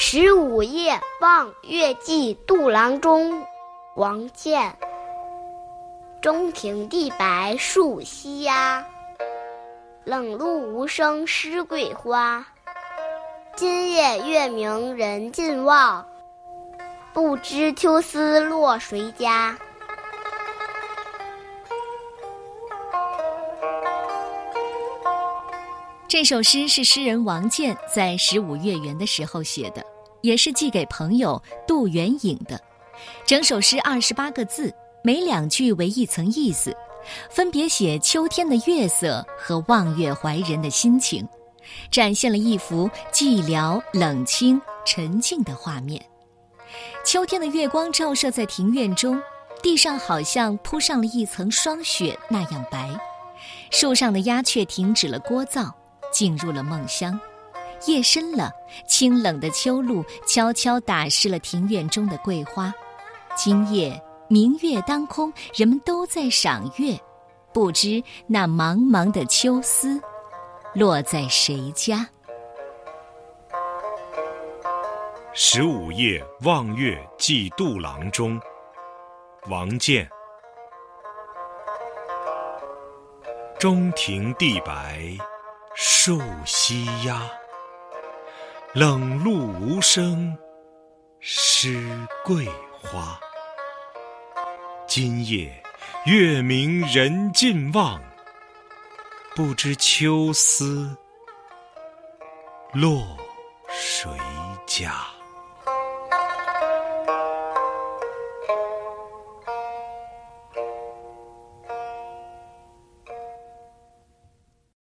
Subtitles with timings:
[0.00, 3.44] 十五夜，望月寄杜郎中。
[3.96, 4.76] 王建。
[6.22, 8.86] 中庭地白树栖鸦，
[10.04, 12.46] 冷露无声湿桂花。
[13.56, 16.06] 今夜月明人尽望，
[17.12, 19.58] 不知秋思落谁家。
[26.08, 29.84] 这首诗是诗人王建在十五月圆的时候写的，
[30.22, 32.58] 也是寄给朋友杜元颖的。
[33.26, 34.72] 整首诗二十八个字，
[35.04, 36.74] 每两句为一层意思，
[37.28, 41.28] 分别写秋天的月色和望月怀人的心情，
[41.90, 46.02] 展现了一幅寂寥、冷清、沉静的画面。
[47.04, 49.20] 秋天的月光照射在庭院中，
[49.62, 52.88] 地上好像铺上了一层霜雪那样白，
[53.70, 55.70] 树上的鸦雀停止了聒噪。
[56.18, 57.16] 进入了梦乡，
[57.86, 58.50] 夜深了，
[58.88, 62.74] 清冷的秋露悄悄打湿了庭院中的桂花。
[63.36, 66.98] 今夜明月当空，人们都在赏月，
[67.54, 70.02] 不知那茫茫的秋思
[70.74, 72.04] 落在谁家。
[75.32, 78.40] 十五夜望月寄杜郎中，
[79.48, 80.10] 王建。
[83.60, 85.16] 中庭地白。
[86.00, 87.28] 树栖鸦，
[88.72, 90.38] 冷露无声，
[91.18, 91.84] 湿
[92.24, 92.48] 桂
[92.80, 93.18] 花。
[94.86, 95.52] 今夜
[96.06, 98.00] 月明人尽望，
[99.34, 100.96] 不知秋思
[102.72, 103.18] 落
[103.68, 104.08] 谁
[104.68, 105.17] 家。